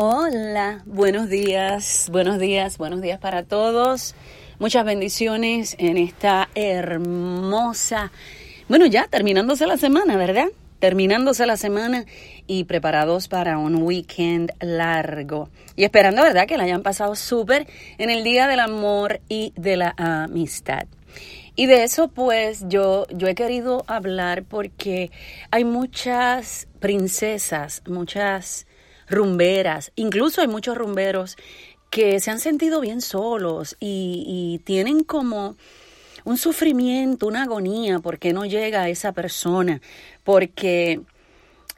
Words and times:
Hola, 0.00 0.84
buenos 0.86 1.28
días, 1.28 2.08
buenos 2.12 2.38
días, 2.38 2.78
buenos 2.78 3.00
días 3.00 3.18
para 3.18 3.42
todos. 3.42 4.14
Muchas 4.60 4.84
bendiciones 4.84 5.74
en 5.76 5.98
esta 5.98 6.48
hermosa, 6.54 8.12
bueno, 8.68 8.86
ya 8.86 9.08
terminándose 9.08 9.66
la 9.66 9.76
semana, 9.76 10.16
¿verdad? 10.16 10.46
Terminándose 10.78 11.46
la 11.46 11.56
semana 11.56 12.04
y 12.46 12.62
preparados 12.62 13.26
para 13.26 13.58
un 13.58 13.82
weekend 13.82 14.52
largo. 14.60 15.48
Y 15.74 15.82
esperando, 15.82 16.22
¿verdad?, 16.22 16.46
que 16.46 16.58
la 16.58 16.62
hayan 16.62 16.84
pasado 16.84 17.16
súper 17.16 17.66
en 17.98 18.10
el 18.10 18.22
Día 18.22 18.46
del 18.46 18.60
Amor 18.60 19.20
y 19.28 19.52
de 19.56 19.78
la 19.78 19.96
Amistad. 19.96 20.86
Y 21.56 21.66
de 21.66 21.82
eso 21.82 22.06
pues 22.06 22.66
yo, 22.68 23.08
yo 23.10 23.26
he 23.26 23.34
querido 23.34 23.82
hablar 23.88 24.44
porque 24.44 25.10
hay 25.50 25.64
muchas 25.64 26.68
princesas, 26.78 27.82
muchas 27.84 28.67
rumberas, 29.08 29.92
incluso 29.96 30.40
hay 30.40 30.48
muchos 30.48 30.76
rumberos 30.76 31.36
que 31.90 32.20
se 32.20 32.30
han 32.30 32.38
sentido 32.38 32.80
bien 32.80 33.00
solos 33.00 33.76
y, 33.80 34.60
tienen 34.64 35.04
como 35.04 35.56
un 36.24 36.36
sufrimiento, 36.36 37.26
una 37.26 37.44
agonía 37.44 38.00
porque 38.00 38.32
no 38.32 38.44
llega 38.44 38.82
a 38.82 38.88
esa 38.88 39.12
persona, 39.12 39.80
porque 40.24 41.00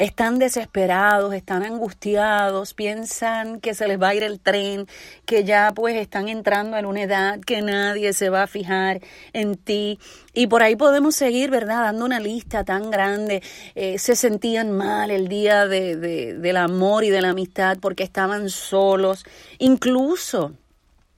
están 0.00 0.38
desesperados, 0.38 1.34
están 1.34 1.62
angustiados, 1.62 2.72
piensan 2.72 3.60
que 3.60 3.74
se 3.74 3.86
les 3.86 4.00
va 4.00 4.08
a 4.08 4.14
ir 4.14 4.22
el 4.22 4.40
tren, 4.40 4.86
que 5.26 5.44
ya 5.44 5.72
pues 5.74 5.94
están 5.96 6.30
entrando 6.30 6.78
en 6.78 6.86
una 6.86 7.02
edad 7.02 7.38
que 7.40 7.60
nadie 7.60 8.14
se 8.14 8.30
va 8.30 8.44
a 8.44 8.46
fijar 8.46 9.00
en 9.34 9.56
ti. 9.56 9.98
Y 10.32 10.46
por 10.46 10.62
ahí 10.62 10.74
podemos 10.74 11.14
seguir, 11.14 11.50
¿verdad? 11.50 11.82
Dando 11.82 12.06
una 12.06 12.18
lista 12.18 12.64
tan 12.64 12.90
grande. 12.90 13.42
Eh, 13.74 13.98
se 13.98 14.16
sentían 14.16 14.72
mal 14.72 15.10
el 15.10 15.28
día 15.28 15.66
de, 15.66 15.96
del 15.96 16.56
amor 16.56 17.04
y 17.04 17.10
de 17.10 17.20
la 17.20 17.30
amistad 17.30 17.76
porque 17.78 18.02
estaban 18.02 18.48
solos. 18.48 19.26
Incluso, 19.58 20.54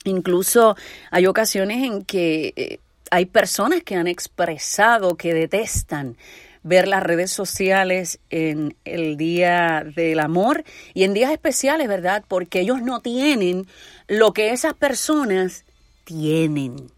incluso 0.02 0.76
hay 1.12 1.26
ocasiones 1.28 1.84
en 1.84 2.04
que 2.04 2.52
eh, 2.56 2.78
hay 3.12 3.26
personas 3.26 3.84
que 3.84 3.94
han 3.94 4.08
expresado 4.08 5.16
que 5.16 5.34
detestan 5.34 6.16
ver 6.62 6.88
las 6.88 7.02
redes 7.02 7.30
sociales 7.30 8.20
en 8.30 8.76
el 8.84 9.16
Día 9.16 9.84
del 9.84 10.20
Amor 10.20 10.64
y 10.94 11.04
en 11.04 11.14
días 11.14 11.32
especiales, 11.32 11.88
¿verdad? 11.88 12.24
Porque 12.26 12.60
ellos 12.60 12.82
no 12.82 13.00
tienen 13.00 13.66
lo 14.06 14.32
que 14.32 14.52
esas 14.52 14.74
personas 14.74 15.64
tienen. 16.04 16.90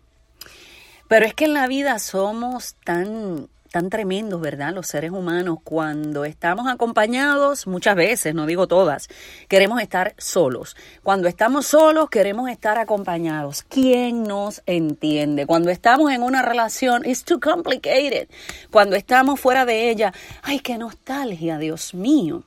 Pero 1.09 1.27
es 1.27 1.35
que 1.35 1.45
en 1.45 1.55
la 1.55 1.67
vida 1.67 1.98
somos 1.98 2.77
tan 2.85 3.48
tan 3.75 3.91
tremendos, 3.91 4.41
¿verdad? 4.41 4.72
Los 4.72 4.86
seres 4.86 5.11
humanos, 5.11 5.58
cuando 5.64 6.25
estamos 6.25 6.69
acompañados, 6.69 7.67
muchas 7.67 7.97
veces, 7.97 8.33
no 8.33 8.47
digo 8.47 8.69
todas, 8.69 9.08
queremos 9.48 9.83
estar 9.83 10.14
solos. 10.17 10.77
Cuando 11.03 11.27
estamos 11.27 11.67
solos, 11.67 12.08
queremos 12.08 12.48
estar 12.50 12.78
acompañados. 12.78 13.64
¿Quién 13.64 14.22
nos 14.22 14.62
entiende? 14.67 15.45
Cuando 15.45 15.70
estamos 15.70 16.12
en 16.12 16.22
una 16.22 16.41
relación, 16.41 17.05
it's 17.05 17.24
too 17.24 17.40
complicated. 17.40 18.29
Cuando 18.70 18.95
estamos 18.95 19.40
fuera 19.40 19.64
de 19.64 19.90
ella, 19.90 20.14
ay, 20.42 20.61
qué 20.61 20.79
nostalgia, 20.79 21.58
Dios 21.58 21.95
mío. 21.95 22.45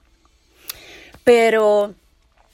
Pero 1.26 1.94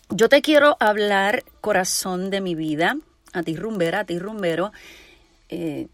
yo 0.10 0.30
te 0.30 0.42
quiero 0.42 0.78
hablar, 0.80 1.44
corazón 1.62 2.32
de 2.32 2.42
mi 2.42 2.56
vida, 2.56 2.98
a 3.34 3.44
ti 3.44 3.56
rumbera, 3.56 4.00
a 4.00 4.06
ti 4.06 4.18
rumbero. 4.18 4.72
Eh, 5.50 5.90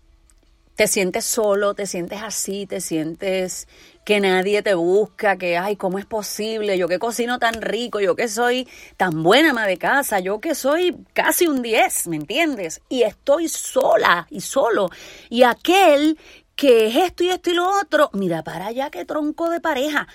te 0.80 0.88
sientes 0.88 1.26
solo, 1.26 1.74
te 1.74 1.86
sientes 1.86 2.22
así, 2.24 2.66
te 2.66 2.80
sientes 2.80 3.68
que 4.06 4.22
nadie 4.22 4.62
te 4.62 4.76
busca, 4.76 5.38
que, 5.38 5.58
ay, 5.58 5.76
¿cómo 5.76 6.00
es 6.00 6.06
posible? 6.06 6.78
Yo 6.78 6.88
que 6.88 7.00
cocino 7.00 7.38
tan 7.38 7.62
rico, 7.62 8.00
yo 8.00 8.16
que 8.16 8.30
soy 8.30 8.66
tan 8.96 9.22
buena 9.22 9.50
ama 9.50 9.68
de 9.68 9.76
casa, 9.78 10.22
yo 10.22 10.40
que 10.40 10.56
soy 10.56 10.96
casi 11.12 11.48
un 11.48 11.62
10, 11.62 12.08
¿me 12.08 12.16
entiendes? 12.16 12.80
Y 12.88 13.02
estoy 13.02 13.50
sola 13.50 14.26
y 14.30 14.40
solo. 14.40 14.90
Y 15.30 15.44
aquel 15.44 16.18
que 16.56 16.88
es 16.88 16.96
esto 16.96 17.26
y 17.26 17.30
esto 17.30 17.50
y 17.50 17.56
lo 17.56 17.70
otro, 17.82 18.10
mira 18.14 18.42
para 18.46 18.68
allá 18.68 18.90
qué 18.90 19.04
tronco 19.04 19.50
de 19.50 19.60
pareja. 19.60 20.08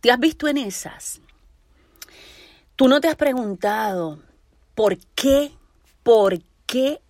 ¿Te 0.00 0.12
has 0.12 0.20
visto 0.20 0.46
en 0.46 0.58
esas? 0.58 1.20
Tú 2.76 2.86
no 2.86 3.00
te 3.00 3.08
has 3.08 3.16
preguntado 3.16 4.20
por 4.76 4.96
qué, 5.16 5.50
por 6.04 6.38
qué 6.66 7.00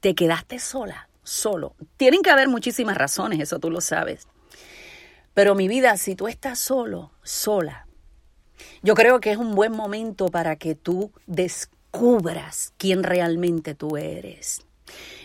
te 0.00 0.14
quedaste 0.14 0.58
sola 0.58 1.10
solo. 1.22 1.74
Tienen 1.96 2.22
que 2.22 2.30
haber 2.30 2.48
muchísimas 2.48 2.96
razones, 2.96 3.40
eso 3.40 3.58
tú 3.58 3.70
lo 3.70 3.80
sabes. 3.80 4.26
Pero 5.34 5.54
mi 5.54 5.68
vida, 5.68 5.96
si 5.96 6.14
tú 6.14 6.28
estás 6.28 6.58
solo, 6.58 7.12
sola, 7.22 7.86
yo 8.82 8.94
creo 8.94 9.20
que 9.20 9.32
es 9.32 9.38
un 9.38 9.54
buen 9.54 9.72
momento 9.72 10.28
para 10.28 10.56
que 10.56 10.74
tú 10.74 11.10
descubras 11.26 12.72
quién 12.76 13.02
realmente 13.02 13.74
tú 13.74 13.96
eres. 13.96 14.62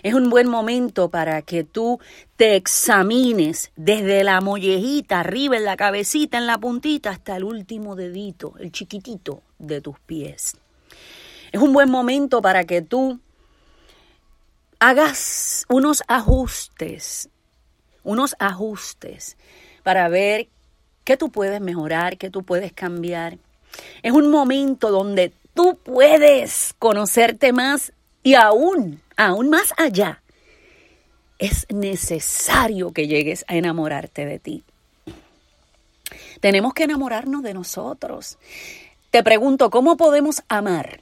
Es 0.04 0.14
un 0.14 0.30
buen 0.30 0.48
momento 0.48 1.10
para 1.10 1.42
que 1.42 1.64
tú 1.64 2.00
te 2.36 2.56
examines 2.56 3.72
desde 3.76 4.24
la 4.24 4.40
mollejita, 4.40 5.20
arriba 5.20 5.58
en 5.58 5.66
la 5.66 5.76
cabecita, 5.76 6.38
en 6.38 6.48
la 6.48 6.58
puntita, 6.58 7.10
hasta 7.10 7.36
el 7.36 7.44
último 7.44 7.96
dedito, 7.96 8.54
el 8.60 8.72
chiquitito 8.72 9.42
de 9.60 9.82
tus 9.82 10.00
pies. 10.00 10.56
Es 11.52 11.62
un 11.62 11.74
buen 11.74 11.90
momento 11.90 12.42
para 12.42 12.66
que 12.66 12.82
tú 12.82 13.20
hagas 14.80 15.66
unos 15.70 16.04
ajustes, 16.08 17.30
unos 18.04 18.36
ajustes 18.40 19.38
para 19.84 20.08
ver 20.10 20.48
qué 21.04 21.18
tú 21.18 21.30
puedes 21.30 21.62
mejorar, 21.62 22.18
qué 22.18 22.30
tú 22.30 22.44
puedes 22.44 22.74
cambiar. 22.74 23.38
Es 24.04 24.12
un 24.12 24.30
momento 24.30 24.92
donde 24.92 25.32
tú 25.54 25.78
puedes 25.84 26.74
conocerte 26.80 27.54
más 27.54 27.94
y 28.24 28.36
aún, 28.36 29.02
aún 29.16 29.50
más 29.50 29.74
allá. 29.78 30.22
Es 31.40 31.68
necesario 31.70 32.92
que 32.92 33.08
llegues 33.08 33.46
a 33.48 33.56
enamorarte 33.56 34.26
de 34.26 34.40
ti. 34.40 34.64
Tenemos 36.40 36.74
que 36.74 36.84
enamorarnos 36.84 37.44
de 37.44 37.54
nosotros. 37.54 38.38
Te 39.12 39.24
pregunto, 39.24 39.70
¿cómo 39.70 39.98
podemos 39.98 40.44
amar? 40.48 41.02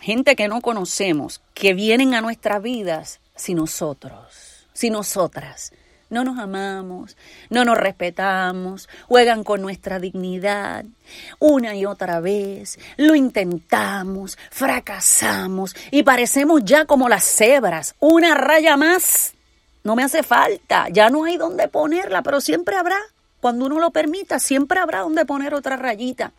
Gente 0.00 0.36
que 0.36 0.48
no 0.48 0.60
conocemos, 0.60 1.40
que 1.54 1.74
vienen 1.74 2.14
a 2.14 2.20
nuestras 2.20 2.62
vidas 2.62 3.20
si 3.36 3.54
nosotros, 3.54 4.66
si 4.72 4.90
nosotras 4.90 5.72
no 6.10 6.24
nos 6.24 6.38
amamos, 6.38 7.16
no 7.50 7.64
nos 7.64 7.76
respetamos, 7.76 8.88
juegan 9.06 9.44
con 9.44 9.60
nuestra 9.60 9.98
dignidad. 9.98 10.84
Una 11.38 11.74
y 11.74 11.84
otra 11.84 12.20
vez 12.20 12.78
lo 12.96 13.14
intentamos, 13.14 14.38
fracasamos 14.50 15.76
y 15.90 16.02
parecemos 16.02 16.62
ya 16.64 16.86
como 16.86 17.08
las 17.08 17.24
cebras, 17.24 17.94
una 17.98 18.34
raya 18.34 18.76
más. 18.76 19.34
No 19.84 19.96
me 19.96 20.02
hace 20.02 20.22
falta, 20.22 20.88
ya 20.90 21.08
no 21.10 21.24
hay 21.24 21.36
donde 21.36 21.68
ponerla, 21.68 22.22
pero 22.22 22.40
siempre 22.40 22.76
habrá, 22.76 22.98
cuando 23.40 23.66
uno 23.66 23.78
lo 23.78 23.90
permita, 23.90 24.38
siempre 24.38 24.80
habrá 24.80 25.00
donde 25.00 25.24
poner 25.24 25.54
otra 25.54 25.76
rayita. 25.76 26.32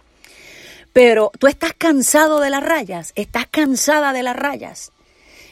Pero 0.94 1.32
tú 1.40 1.48
estás 1.48 1.74
cansado 1.78 2.40
de 2.40 2.50
las 2.50 2.64
rayas, 2.64 3.14
estás 3.16 3.46
cansada 3.48 4.14
de 4.14 4.24
las 4.24 4.36
rayas. 4.36 4.92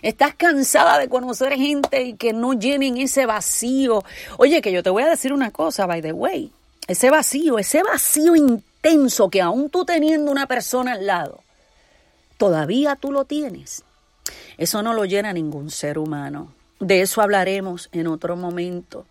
Estás 0.02 0.36
cansada 0.36 1.00
de 1.00 1.10
conocer 1.10 1.54
gente 1.54 2.04
y 2.04 2.14
que 2.14 2.32
no 2.32 2.54
llenen 2.54 2.98
ese 2.98 3.26
vacío. 3.26 4.04
Oye, 4.38 4.62
que 4.62 4.72
yo 4.72 4.84
te 4.84 4.92
voy 4.92 5.04
a 5.04 5.10
decir 5.10 5.34
una 5.34 5.52
cosa, 5.52 5.86
by 5.86 6.02
the 6.02 6.14
way. 6.14 6.52
Ese 6.88 7.10
vacío, 7.10 7.58
ese 7.58 7.82
vacío 7.84 8.36
intenso 8.36 9.30
que 9.30 9.42
aún 9.42 9.70
tú 9.70 9.86
teniendo 9.86 10.32
una 10.32 10.46
persona 10.46 10.94
al 10.94 11.08
lado, 11.08 11.42
todavía 12.38 12.96
tú 12.96 13.12
lo 13.12 13.26
tienes. 13.26 13.84
Eso 14.58 14.84
no 14.84 14.94
lo 14.94 15.06
llena 15.06 15.34
ningún 15.34 15.72
ser 15.72 15.98
humano. 15.98 16.54
De 16.80 17.02
eso 17.02 17.22
hablaremos 17.22 17.90
en 17.92 18.08
otro 18.08 18.36
momento. 18.36 19.06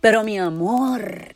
Pero 0.00 0.24
mi 0.24 0.38
amor, 0.38 1.34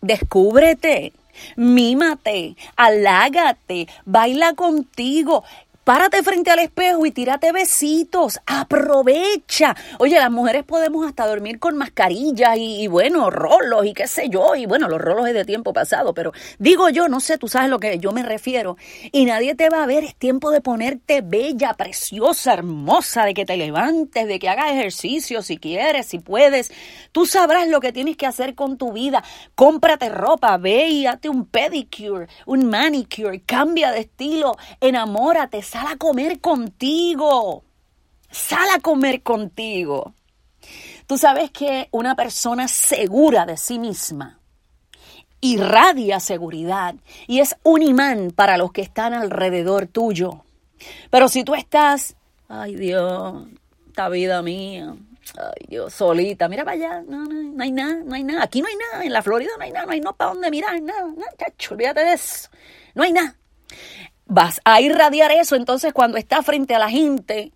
descúbrete 0.00 1.12
mímate, 1.56 2.56
alágate, 2.76 3.88
baila 4.04 4.54
contigo, 4.54 5.44
Párate 5.84 6.22
frente 6.22 6.52
al 6.52 6.60
espejo 6.60 7.04
y 7.06 7.10
tírate 7.10 7.50
besitos. 7.50 8.38
Aprovecha. 8.46 9.74
Oye, 9.98 10.16
las 10.16 10.30
mujeres 10.30 10.62
podemos 10.62 11.04
hasta 11.04 11.26
dormir 11.26 11.58
con 11.58 11.76
mascarillas 11.76 12.56
y, 12.56 12.86
bueno, 12.86 13.30
rolos 13.30 13.84
y 13.84 13.92
qué 13.92 14.06
sé 14.06 14.28
yo. 14.28 14.54
Y 14.54 14.66
bueno, 14.66 14.86
los 14.86 15.00
rolos 15.00 15.26
es 15.26 15.34
de 15.34 15.44
tiempo 15.44 15.72
pasado, 15.72 16.14
pero 16.14 16.30
digo 16.60 16.88
yo, 16.88 17.08
no 17.08 17.18
sé, 17.18 17.36
tú 17.36 17.48
sabes 17.48 17.68
lo 17.68 17.80
que 17.80 17.98
yo 17.98 18.12
me 18.12 18.22
refiero. 18.22 18.76
Y 19.10 19.24
nadie 19.24 19.56
te 19.56 19.70
va 19.70 19.82
a 19.82 19.86
ver. 19.86 20.04
Es 20.04 20.14
tiempo 20.14 20.52
de 20.52 20.60
ponerte 20.60 21.20
bella, 21.20 21.74
preciosa, 21.74 22.52
hermosa, 22.52 23.24
de 23.24 23.34
que 23.34 23.44
te 23.44 23.56
levantes, 23.56 24.28
de 24.28 24.38
que 24.38 24.48
hagas 24.48 24.70
ejercicio 24.70 25.42
si 25.42 25.56
quieres, 25.56 26.06
si 26.06 26.20
puedes. 26.20 26.70
Tú 27.10 27.26
sabrás 27.26 27.66
lo 27.66 27.80
que 27.80 27.92
tienes 27.92 28.16
que 28.16 28.26
hacer 28.26 28.54
con 28.54 28.78
tu 28.78 28.92
vida. 28.92 29.24
Cómprate 29.56 30.10
ropa, 30.10 30.56
ve 30.58 30.86
y 30.86 31.06
hazte 31.06 31.28
un 31.28 31.44
pedicure, 31.44 32.28
un 32.46 32.66
manicure, 32.66 33.40
cambia 33.40 33.90
de 33.90 34.00
estilo, 34.02 34.56
enamórate 34.80 35.60
sal 35.72 35.86
a 35.86 35.96
comer 35.96 36.38
contigo. 36.40 37.64
Sal 38.30 38.68
a 38.74 38.80
comer 38.80 39.22
contigo. 39.22 40.12
Tú 41.06 41.16
sabes 41.16 41.50
que 41.50 41.88
una 41.92 42.14
persona 42.14 42.68
segura 42.68 43.46
de 43.46 43.56
sí 43.56 43.78
misma 43.78 44.38
irradia 45.44 46.20
seguridad 46.20 46.94
y 47.26 47.40
es 47.40 47.56
un 47.64 47.82
imán 47.82 48.30
para 48.30 48.56
los 48.58 48.70
que 48.70 48.82
están 48.82 49.12
alrededor 49.12 49.86
tuyo. 49.86 50.44
Pero 51.10 51.28
si 51.28 51.42
tú 51.42 51.54
estás, 51.54 52.16
ay 52.48 52.76
Dios, 52.76 53.46
esta 53.88 54.08
vida 54.08 54.40
mía, 54.42 54.94
ay 55.36 55.66
Dios, 55.68 55.94
solita, 55.94 56.48
mira 56.48 56.64
para 56.64 56.76
allá, 56.76 57.02
no, 57.08 57.24
no, 57.24 57.42
no 57.42 57.62
hay 57.62 57.72
nada, 57.72 58.02
no 58.04 58.14
hay 58.14 58.22
nada, 58.22 58.44
aquí 58.44 58.62
no 58.62 58.68
hay 58.68 58.76
nada, 58.76 59.04
en 59.04 59.12
la 59.12 59.22
Florida 59.22 59.50
no 59.58 59.64
hay 59.64 59.72
nada, 59.72 59.86
no 59.86 59.92
hay 59.92 60.00
no 60.00 60.14
para 60.14 60.30
dónde 60.30 60.50
mirar, 60.50 60.80
nada, 60.80 61.08
nada, 61.08 61.32
chacho, 61.36 61.74
olvídate 61.74 62.04
de 62.04 62.12
eso, 62.12 62.48
no 62.94 63.02
hay 63.02 63.12
nada 63.12 63.36
vas 64.26 64.60
a 64.64 64.80
irradiar 64.80 65.30
eso, 65.32 65.56
entonces 65.56 65.92
cuando 65.92 66.18
estás 66.18 66.44
frente 66.44 66.74
a 66.74 66.78
la 66.78 66.90
gente, 66.90 67.52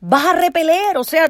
vas 0.00 0.26
a 0.26 0.32
repeler, 0.34 0.96
o 0.96 1.04
sea, 1.04 1.28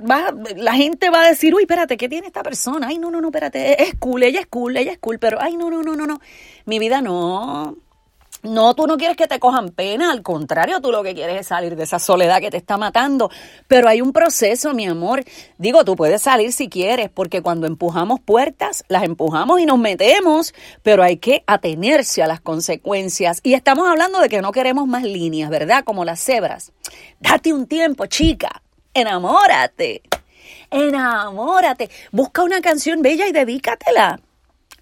la 0.56 0.75
gente 0.75 1.11
va 1.11 1.23
a 1.23 1.29
decir, 1.29 1.55
uy, 1.55 1.62
espérate, 1.62 1.97
¿qué 1.97 2.08
tiene 2.08 2.26
esta 2.26 2.43
persona? 2.43 2.88
Ay, 2.88 2.99
no, 2.99 3.11
no, 3.11 3.20
no, 3.20 3.29
espérate, 3.29 3.82
es 3.82 3.94
cool, 3.99 4.23
ella 4.23 4.41
es 4.41 4.47
cool, 4.47 4.76
ella 4.76 4.93
es 4.93 4.99
cool, 4.99 5.19
pero, 5.19 5.38
ay, 5.41 5.56
no, 5.56 5.70
no, 5.70 5.82
no, 5.82 5.94
no, 5.97 6.06
no, 6.06 6.20
mi 6.64 6.79
vida 6.79 7.00
no, 7.00 7.76
no, 8.43 8.75
tú 8.75 8.87
no 8.87 8.97
quieres 8.97 9.17
que 9.17 9.27
te 9.27 9.38
cojan 9.38 9.71
pena, 9.71 10.12
al 10.12 10.23
contrario, 10.23 10.81
tú 10.81 10.93
lo 10.93 11.03
que 11.03 11.15
quieres 11.15 11.41
es 11.41 11.47
salir 11.49 11.75
de 11.75 11.85
esa 11.85 11.99
soledad 11.99 12.41
que 12.41 12.50
te 12.50 12.56
está 12.56 12.77
matando. 12.77 13.31
Pero 13.67 13.88
hay 13.88 14.00
un 14.00 14.12
proceso, 14.12 14.75
mi 14.75 14.87
amor. 14.87 15.25
Digo, 15.59 15.85
tú 15.85 15.97
puedes 15.97 16.23
salir 16.23 16.53
si 16.53 16.69
quieres, 16.69 17.11
porque 17.11 17.43
cuando 17.43 17.67
empujamos 17.67 18.21
puertas, 18.21 18.85
las 18.88 19.05
empujamos 19.05 19.61
y 19.61 19.67
nos 19.67 19.79
metemos, 19.79 20.55
pero 20.83 21.03
hay 21.03 21.17
que 21.17 21.43
atenerse 21.47 22.23
a 22.23 22.27
las 22.27 22.41
consecuencias. 22.41 23.41
Y 23.43 23.55
estamos 23.55 23.88
hablando 23.88 24.21
de 24.21 24.29
que 24.29 24.43
no 24.43 24.53
queremos 24.53 24.87
más 24.87 25.03
líneas, 25.03 25.50
¿verdad? 25.50 25.85
Como 25.85 26.05
las 26.05 26.21
cebras. 26.21 26.73
Date 27.21 27.53
un 27.53 27.67
tiempo, 27.67 28.06
chica. 28.06 28.62
Enamórate. 28.94 30.03
Enamórate. 30.71 31.91
Busca 32.12 32.43
una 32.43 32.61
canción 32.61 33.03
bella 33.03 33.27
y 33.27 33.33
dedícatela. 33.33 34.21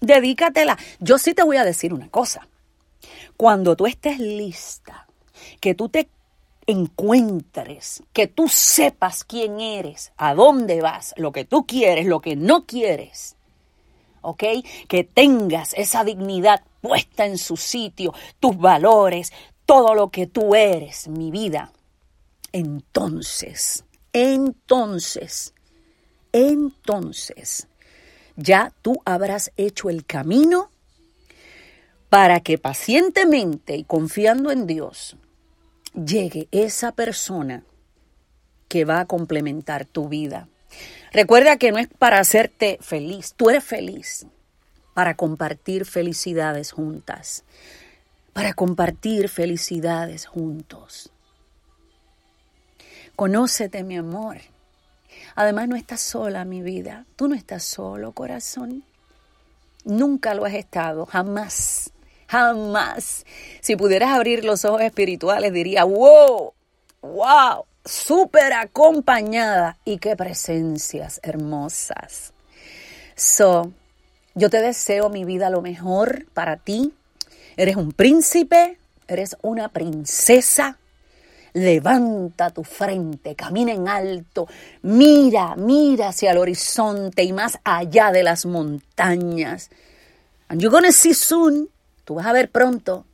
Dedícatela. 0.01 0.77
Yo 0.99 1.17
sí 1.17 1.33
te 1.33 1.43
voy 1.43 1.57
a 1.57 1.63
decir 1.63 1.93
una 1.93 2.09
cosa 2.09 2.47
cuando 3.37 3.75
tú 3.75 3.85
estés 3.85 4.19
lista, 4.19 5.07
que 5.59 5.75
tú 5.75 5.89
te 5.89 6.07
encuentres, 6.67 8.03
que 8.13 8.27
tú 8.27 8.47
sepas 8.47 9.23
quién 9.23 9.59
eres, 9.59 10.11
a 10.17 10.33
dónde 10.33 10.81
vas, 10.81 11.13
lo 11.17 11.31
que 11.31 11.45
tú 11.45 11.65
quieres, 11.65 12.05
lo 12.05 12.21
que 12.21 12.35
no 12.35 12.65
quieres, 12.65 13.35
¿ok? 14.21 14.43
Que 14.87 15.03
tengas 15.03 15.73
esa 15.73 16.03
dignidad 16.03 16.63
puesta 16.81 17.25
en 17.25 17.37
su 17.37 17.57
sitio, 17.57 18.13
tus 18.39 18.57
valores, 18.57 19.31
todo 19.65 19.93
lo 19.93 20.09
que 20.09 20.27
tú 20.27 20.55
eres, 20.55 21.07
mi 21.07 21.31
vida. 21.31 21.71
Entonces, 22.51 23.83
entonces, 24.13 25.53
entonces, 26.31 27.67
ya 28.35 28.73
tú 28.81 29.01
habrás 29.05 29.51
hecho 29.57 29.89
el 29.89 30.05
camino 30.05 30.69
para 32.09 32.39
que 32.39 32.57
pacientemente 32.57 33.75
y 33.75 33.83
confiando 33.83 34.51
en 34.51 34.67
Dios 34.67 35.17
llegue 35.93 36.47
esa 36.51 36.91
persona 36.91 37.63
que 38.67 38.85
va 38.85 39.01
a 39.01 39.05
complementar 39.05 39.85
tu 39.85 40.09
vida. 40.09 40.47
Recuerda 41.11 41.57
que 41.57 41.71
no 41.71 41.77
es 41.77 41.87
para 41.87 42.19
hacerte 42.19 42.77
feliz, 42.81 43.33
tú 43.35 43.49
eres 43.49 43.63
feliz 43.63 44.27
para 44.93 45.15
compartir 45.15 45.85
felicidades 45.85 46.71
juntas, 46.71 47.43
para 48.33 48.53
compartir 48.53 49.29
felicidades 49.29 50.25
juntos. 50.25 51.11
Conócete, 53.15 53.83
mi 53.83 53.97
amor. 53.97 54.37
Además, 55.35 55.69
no 55.69 55.75
estás 55.77 56.01
sola, 56.01 56.43
mi 56.43 56.61
vida. 56.61 57.05
Tú 57.15 57.29
no 57.29 57.35
estás 57.35 57.63
solo, 57.63 58.11
corazón. 58.11 58.83
Nunca 59.85 60.33
lo 60.33 60.45
has 60.45 60.53
estado, 60.53 61.05
jamás. 61.05 61.91
Jamás. 62.27 63.25
Si 63.61 63.75
pudieras 63.75 64.11
abrir 64.11 64.43
los 64.43 64.65
ojos 64.65 64.81
espirituales, 64.81 65.53
diría, 65.53 65.83
wow, 65.83 66.53
wow, 67.01 67.65
súper 67.83 68.53
acompañada 68.53 69.77
y 69.85 69.97
qué 69.97 70.15
presencias 70.15 71.19
hermosas. 71.23 72.33
So, 73.15 73.71
yo 74.33 74.49
te 74.49 74.61
deseo 74.61 75.09
mi 75.09 75.23
vida 75.23 75.49
lo 75.49 75.61
mejor 75.61 76.25
para 76.33 76.57
ti. 76.57 76.93
Eres 77.57 77.75
un 77.75 77.91
príncipe, 77.91 78.77
eres 79.07 79.37
una 79.41 79.69
princesa. 79.69 80.77
Levanta 81.53 82.49
tu 82.49 82.65
frente, 82.65 83.33
camina 83.33 83.71
en 83.71 83.87
alto, 83.87 84.45
mira, 84.81 85.55
mira 85.55 86.09
hacia 86.09 86.31
el 86.31 86.37
horizonte 86.37 87.23
y 87.23 87.31
más 87.31 87.59
allá 87.63 88.11
de 88.11 88.23
las 88.23 88.45
montañas. 88.45 89.69
And 90.49 90.61
you're 90.61 90.69
gonna 90.69 90.91
see 90.91 91.13
soon 91.13 91.69
Tú 92.05 92.15
vas 92.15 92.27
a 92.27 92.33
ver 92.33 92.49
pronto 92.49 93.05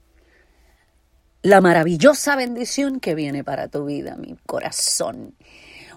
la 1.41 1.61
maravillosa 1.61 2.35
bendición 2.35 2.99
que 2.99 3.15
viene 3.15 3.43
para 3.43 3.67
tu 3.67 3.85
vida, 3.85 4.15
mi 4.15 4.35
corazón. 4.45 5.33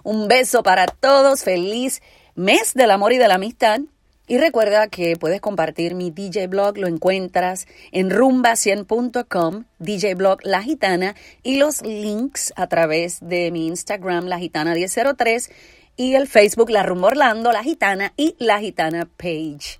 Un 0.03 0.27
beso 0.27 0.63
para 0.63 0.87
todos, 0.87 1.43
feliz 1.43 2.01
mes 2.35 2.73
del 2.73 2.91
amor 2.91 3.13
y 3.13 3.17
de 3.17 3.27
la 3.27 3.35
amistad. 3.35 3.81
Y 4.27 4.39
recuerda 4.39 4.87
que 4.87 5.17
puedes 5.17 5.39
compartir 5.39 5.93
mi 5.93 6.09
DJ 6.09 6.47
blog, 6.47 6.79
lo 6.79 6.87
encuentras 6.87 7.67
en 7.91 8.09
rumba100.com, 8.09 9.65
DJ 9.77 10.15
blog 10.15 10.39
La 10.43 10.63
Gitana, 10.63 11.15
y 11.43 11.57
los 11.57 11.83
links 11.83 12.51
a 12.55 12.65
través 12.65 13.19
de 13.21 13.51
mi 13.51 13.67
Instagram, 13.67 14.25
La 14.25 14.39
Gitana 14.39 14.73
1003, 14.73 15.51
y 15.95 16.15
el 16.15 16.27
Facebook, 16.27 16.71
La 16.71 16.81
Rumba 16.81 17.09
Orlando, 17.09 17.51
La 17.51 17.61
Gitana 17.61 18.13
y 18.17 18.35
La 18.39 18.59
Gitana 18.59 19.07
Page. 19.17 19.79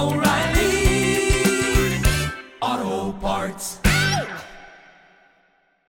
Oh, 0.00 0.04
oh, 0.04 0.14
oh. 0.14 0.18
O'Reilly. 0.20 0.57